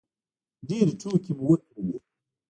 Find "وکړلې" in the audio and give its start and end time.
1.49-1.97